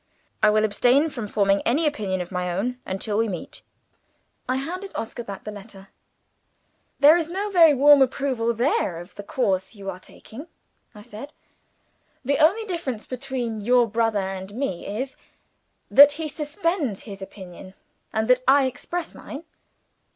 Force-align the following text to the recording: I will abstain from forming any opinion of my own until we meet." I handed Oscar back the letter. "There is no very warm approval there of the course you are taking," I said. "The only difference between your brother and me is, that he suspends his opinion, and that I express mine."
I 0.41 0.49
will 0.49 0.65
abstain 0.65 1.11
from 1.11 1.27
forming 1.27 1.61
any 1.61 1.85
opinion 1.85 2.21
of 2.21 2.31
my 2.31 2.51
own 2.51 2.79
until 2.87 3.19
we 3.19 3.27
meet." 3.27 3.61
I 4.49 4.55
handed 4.55 4.91
Oscar 4.95 5.23
back 5.23 5.43
the 5.43 5.51
letter. 5.51 5.89
"There 6.99 7.15
is 7.15 7.29
no 7.29 7.51
very 7.51 7.75
warm 7.75 8.01
approval 8.01 8.51
there 8.51 8.97
of 8.99 9.13
the 9.13 9.21
course 9.21 9.75
you 9.75 9.91
are 9.91 9.99
taking," 9.99 10.47
I 10.95 11.03
said. 11.03 11.33
"The 12.25 12.39
only 12.39 12.65
difference 12.65 13.05
between 13.05 13.61
your 13.61 13.85
brother 13.87 14.17
and 14.27 14.51
me 14.55 14.87
is, 14.87 15.17
that 15.91 16.13
he 16.13 16.27
suspends 16.27 17.03
his 17.03 17.21
opinion, 17.21 17.75
and 18.11 18.27
that 18.27 18.41
I 18.47 18.65
express 18.65 19.13
mine." 19.13 19.43